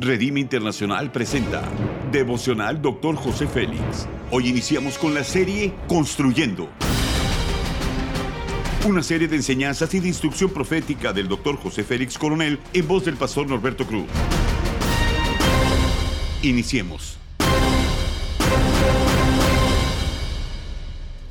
Redime 0.00 0.38
Internacional 0.38 1.10
presenta 1.10 1.68
Devocional 2.12 2.80
Dr. 2.80 3.16
José 3.16 3.48
Félix. 3.48 4.06
Hoy 4.30 4.46
iniciamos 4.46 4.96
con 4.96 5.12
la 5.12 5.24
serie 5.24 5.74
Construyendo. 5.88 6.68
Una 8.86 9.02
serie 9.02 9.26
de 9.26 9.34
enseñanzas 9.34 9.92
y 9.94 9.98
de 9.98 10.06
instrucción 10.06 10.50
profética 10.50 11.12
del 11.12 11.26
Dr. 11.26 11.56
José 11.56 11.82
Félix 11.82 12.16
Coronel 12.16 12.60
en 12.72 12.86
voz 12.86 13.06
del 13.06 13.16
pastor 13.16 13.48
Norberto 13.48 13.88
Cruz. 13.88 14.06
Iniciemos. 16.42 17.18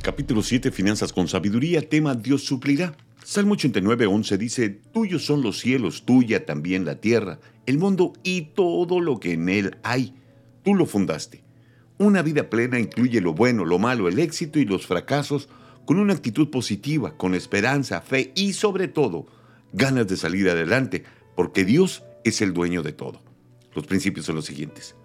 Capítulo 0.01 0.43
7, 0.43 0.71
Finanzas 0.71 1.13
con 1.13 1.29
Sabiduría, 1.29 1.87
tema 1.87 2.15
Dios 2.15 2.43
suplirá. 2.43 2.93
Salmo 3.29 3.55
89, 3.55 4.05
11 4.05 4.37
dice, 4.37 4.69
Tuyos 4.69 5.25
son 5.25 5.41
los 5.41 5.59
cielos, 5.59 6.05
tuya 6.05 6.45
también 6.45 6.85
la 6.85 7.01
tierra, 7.01 7.41
el 7.65 7.77
mundo 7.77 8.13
y 8.23 8.53
todo 8.53 9.01
lo 9.01 9.19
que 9.19 9.33
en 9.33 9.49
él 9.49 9.75
hay. 9.83 10.15
Tú 10.63 10.75
lo 10.75 10.85
fundaste. 10.85 11.43
Una 11.97 12.21
vida 12.21 12.49
plena 12.49 12.79
incluye 12.79 13.19
lo 13.19 13.33
bueno, 13.33 13.65
lo 13.65 13.79
malo, 13.79 14.07
el 14.07 14.19
éxito 14.19 14.59
y 14.59 14.65
los 14.65 14.87
fracasos, 14.87 15.49
con 15.85 15.99
una 15.99 16.13
actitud 16.13 16.49
positiva, 16.49 17.17
con 17.17 17.35
esperanza, 17.35 17.99
fe 17.99 18.31
y 18.33 18.53
sobre 18.53 18.87
todo, 18.87 19.27
ganas 19.73 20.07
de 20.07 20.15
salir 20.15 20.49
adelante, 20.49 21.03
porque 21.35 21.65
Dios 21.65 22.03
es 22.23 22.41
el 22.41 22.53
dueño 22.53 22.81
de 22.81 22.93
todo. 22.93 23.21
Los 23.75 23.85
principios 23.85 24.25
son 24.25 24.37
los 24.37 24.45
siguientes. 24.45 24.95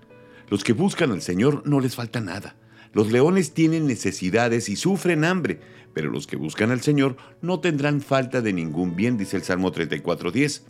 Los 0.49 0.63
que 0.63 0.75
buscan 0.75 1.11
al 1.11 1.23
Señor 1.23 1.65
no 1.67 1.81
les 1.81 1.97
falta 1.97 2.21
nada. 2.21 2.55
Los 2.93 3.11
leones 3.11 3.55
tienen 3.55 3.87
necesidades 3.87 4.69
y 4.69 4.77
sufren 4.77 5.25
hambre, 5.25 5.61
pero 5.95 6.11
los 6.11 6.27
que 6.27 6.37
buscan 6.37 6.71
al 6.71 6.83
Señor 6.83 7.17
no 7.41 7.61
tendrán 7.61 8.01
falta 8.01 8.41
de 8.43 8.53
ningún 8.53 8.97
bien, 8.97 9.17
dice 9.17 9.37
el 9.37 9.43
Salmo 9.43 9.73
34.10. 9.73 10.63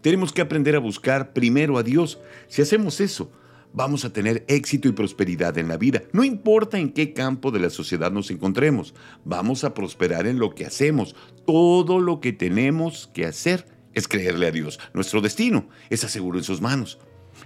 Tenemos 0.00 0.32
que 0.32 0.42
aprender 0.42 0.76
a 0.76 0.80
buscar 0.80 1.32
primero 1.32 1.78
a 1.78 1.82
Dios. 1.82 2.18
Si 2.48 2.62
hacemos 2.62 3.00
eso, 3.00 3.30
vamos 3.72 4.04
a 4.04 4.12
tener 4.12 4.44
éxito 4.48 4.88
y 4.88 4.92
prosperidad 4.92 5.58
en 5.58 5.68
la 5.68 5.76
vida. 5.76 6.02
No 6.12 6.24
importa 6.24 6.78
en 6.78 6.92
qué 6.92 7.12
campo 7.12 7.50
de 7.50 7.60
la 7.60 7.70
sociedad 7.70 8.10
nos 8.10 8.30
encontremos, 8.30 8.94
vamos 9.24 9.64
a 9.64 9.74
prosperar 9.74 10.26
en 10.26 10.38
lo 10.38 10.54
que 10.54 10.66
hacemos. 10.66 11.14
Todo 11.46 12.00
lo 12.00 12.20
que 12.20 12.32
tenemos 12.32 13.08
que 13.12 13.26
hacer 13.26 13.66
es 13.94 14.08
creerle 14.08 14.46
a 14.46 14.52
Dios. 14.52 14.78
Nuestro 14.94 15.20
destino 15.20 15.68
está 15.90 16.08
seguro 16.08 16.38
en 16.38 16.44
sus 16.44 16.60
manos. 16.60 16.98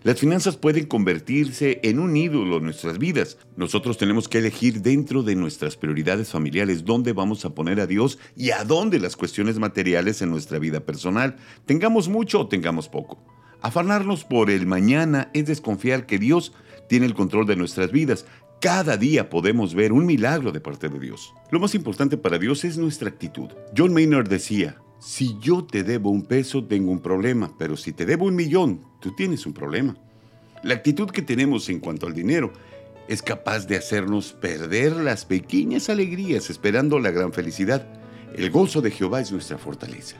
Las 0.03 0.19
finanzas 0.19 0.57
pueden 0.57 0.87
convertirse 0.87 1.79
en 1.83 1.99
un 1.99 2.17
ídolo 2.17 2.57
en 2.57 2.65
nuestras 2.65 2.99
vidas. 2.99 3.39
Nosotros 3.57 3.99
tenemos 3.99 4.29
que 4.29 4.39
elegir 4.39 4.83
dentro 4.83 5.23
de 5.23 5.37
nuestras 5.37 5.77
prioridades 5.77 6.31
familiares 6.31 6.85
dónde 6.85 7.13
vamos 7.13 7.45
a 7.45 7.55
poner 7.55 7.81
a 7.81 7.87
Dios 7.87 8.19
y 8.37 8.51
a 8.51 8.65
dónde 8.65 8.99
las 8.99 9.17
cuestiones 9.17 9.59
materiales 9.59 10.21
en 10.21 10.31
nuestra 10.31 10.59
vida 10.59 10.81
personal, 10.81 11.37
tengamos 11.67 12.09
mucho 12.09 12.41
o 12.41 12.49
tengamos 12.49 12.89
poco. 12.89 13.23
Afanarnos 13.61 14.25
por 14.25 14.51
el 14.51 14.67
mañana 14.67 15.31
es 15.35 15.47
desconfiar 15.47 16.05
que 16.07 16.19
Dios 16.19 16.53
tiene 16.89 17.07
el 17.07 17.15
control 17.15 17.47
de 17.47 17.55
nuestras 17.55 17.93
vidas. 17.93 18.27
Cada 18.61 18.97
día 18.97 19.31
podemos 19.31 19.75
ver 19.75 19.93
un 19.93 20.05
milagro 20.05 20.51
de 20.51 20.61
parte 20.61 20.89
de 20.89 20.99
Dios. 20.99 21.33
Lo 21.51 21.61
más 21.61 21.77
importante 21.77 22.17
para 22.17 22.39
Dios 22.39 22.65
es 22.65 22.77
nuestra 22.77 23.09
actitud. 23.09 23.51
John 23.77 23.95
Maynard 23.95 24.29
decía, 24.29 24.82
si 25.03 25.37
yo 25.41 25.65
te 25.65 25.83
debo 25.83 26.11
un 26.11 26.23
peso, 26.23 26.65
tengo 26.65 26.93
un 26.93 27.01
problema, 27.01 27.53
pero 27.59 27.77
si 27.77 27.93
te 27.93 28.07
debo 28.07 28.27
un 28.27 28.37
millón, 28.37 28.83
tú 29.01 29.13
tienes 29.17 29.47
un 29.47 29.53
problema. 29.53 29.97
La 30.63 30.75
actitud 30.75 31.11
que 31.11 31.23
tenemos 31.23 31.69
en 31.69 31.81
cuanto 31.81 32.07
al 32.07 32.15
dinero 32.15 32.53
es 33.09 33.21
capaz 33.21 33.67
de 33.67 33.77
hacernos 33.77 34.33
perder 34.33 34.93
las 34.93 35.25
pequeñas 35.25 35.89
alegrías 35.89 36.51
esperando 36.51 37.01
la 37.01 37.11
gran 37.11 37.33
felicidad. 37.33 37.85
El 38.37 38.51
gozo 38.51 38.81
de 38.81 38.93
Jehová 38.93 39.21
es 39.21 39.33
nuestra 39.33 39.59
fortaleza. 39.59 40.17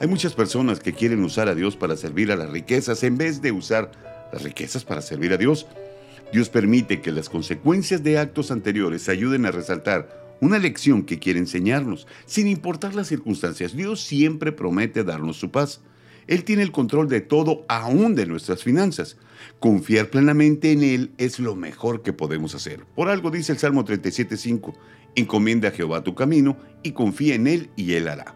Hay 0.00 0.08
muchas 0.08 0.32
personas 0.32 0.80
que 0.80 0.94
quieren 0.94 1.22
usar 1.22 1.48
a 1.48 1.54
Dios 1.54 1.76
para 1.76 1.98
servir 1.98 2.32
a 2.32 2.36
las 2.36 2.48
riquezas 2.48 3.02
en 3.02 3.18
vez 3.18 3.42
de 3.42 3.52
usar 3.52 3.92
las 4.32 4.42
riquezas 4.42 4.82
para 4.86 5.02
servir 5.02 5.34
a 5.34 5.36
Dios. 5.36 5.66
Dios 6.32 6.48
permite 6.48 7.02
que 7.02 7.12
las 7.12 7.28
consecuencias 7.28 8.02
de 8.02 8.18
actos 8.18 8.50
anteriores 8.50 9.10
ayuden 9.10 9.44
a 9.44 9.50
resaltar 9.50 10.21
una 10.42 10.58
lección 10.58 11.04
que 11.04 11.20
quiere 11.20 11.38
enseñarnos, 11.38 12.08
sin 12.26 12.48
importar 12.48 12.96
las 12.96 13.06
circunstancias. 13.06 13.76
Dios 13.76 14.02
siempre 14.02 14.50
promete 14.50 15.04
darnos 15.04 15.36
su 15.36 15.52
paz. 15.52 15.80
Él 16.26 16.42
tiene 16.42 16.64
el 16.64 16.72
control 16.72 17.08
de 17.08 17.20
todo, 17.20 17.64
aún 17.68 18.16
de 18.16 18.26
nuestras 18.26 18.64
finanzas. 18.64 19.16
Confiar 19.60 20.10
plenamente 20.10 20.72
en 20.72 20.82
Él 20.82 21.12
es 21.16 21.38
lo 21.38 21.54
mejor 21.54 22.02
que 22.02 22.12
podemos 22.12 22.56
hacer. 22.56 22.84
Por 22.96 23.08
algo 23.08 23.30
dice 23.30 23.52
el 23.52 23.58
Salmo 23.58 23.84
37.5, 23.84 24.74
encomienda 25.14 25.68
a 25.68 25.70
Jehová 25.70 26.02
tu 26.02 26.16
camino 26.16 26.56
y 26.82 26.90
confía 26.90 27.36
en 27.36 27.46
Él 27.46 27.70
y 27.76 27.92
Él 27.92 28.08
hará. 28.08 28.34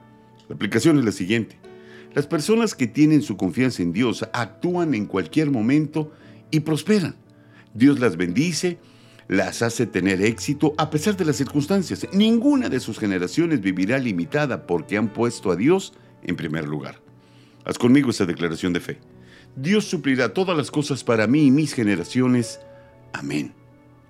La 0.49 0.55
aplicación 0.55 1.01
es 1.01 1.05
la 1.05 1.13
siguiente. 1.13 1.59
Las 2.15 2.29
personas 2.29 2.77
que 2.77 2.87
tienen 2.87 3.21
su 3.21 3.37
confianza 3.37 3.83
en 3.83 3.93
Dios 3.93 4.25
actúan 4.33 4.95
en 4.95 5.07
cualquier 5.07 5.51
momento 5.51 6.13
y 6.53 6.61
prosperan. 6.61 7.17
Dios 7.75 7.99
las 7.99 8.17
bendice 8.17 8.79
las 9.29 9.63
hace 9.63 9.87
tener 9.87 10.23
éxito 10.23 10.75
a 10.79 10.91
pesar 10.91 11.17
de 11.17 11.25
las 11.25 11.37
circunstancias. 11.37 12.07
Ninguna 12.13 12.69
de 12.69 12.81
sus 12.81 12.99
generaciones 12.99 13.61
vivirá 13.61 13.99
limitada 13.99 14.67
porque 14.67 14.97
han 14.97 15.13
puesto 15.13 15.51
a 15.51 15.57
Dios 15.57 15.95
en 16.23 16.37
primer 16.37 16.67
lugar. 16.67 17.01
Haz 17.65 17.79
conmigo 17.79 18.11
esta 18.11 18.27
declaración 18.27 18.73
de 18.73 18.81
fe. 18.81 18.99
Dios 19.57 19.87
suplirá 19.87 20.33
todas 20.33 20.57
las 20.57 20.71
cosas 20.71 21.03
para 21.03 21.27
mí 21.27 21.47
y 21.47 21.51
mis 21.51 21.73
generaciones. 21.73 22.61
Amén. 23.13 23.55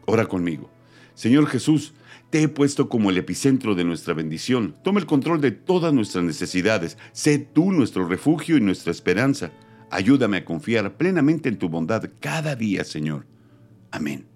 Ora 0.05 0.27
conmigo. 0.27 0.71
Señor 1.15 1.47
Jesús, 1.47 1.95
te 2.31 2.43
he 2.43 2.49
puesto 2.49 2.89
como 2.89 3.11
el 3.11 3.17
epicentro 3.17 3.75
de 3.75 3.85
nuestra 3.85 4.13
bendición. 4.13 4.77
Toma 4.83 5.01
el 5.01 5.07
control 5.07 5.41
de 5.41 5.53
todas 5.53 5.95
nuestras 5.95 6.25
necesidades. 6.25 6.99
Sé 7.13 7.39
tú 7.39 7.73
nuestro 7.73 8.07
refugio 8.07 8.57
y 8.57 8.61
nuestra 8.61 8.91
esperanza. 8.91 9.53
Ayúdame 9.91 10.39
a 10.39 10.45
confiar 10.45 10.97
plenamente 10.97 11.49
en 11.49 11.59
tu 11.59 11.69
bondad 11.69 12.11
cada 12.21 12.57
día, 12.57 12.85
Señor. 12.85 13.27
Amén. 13.91 14.36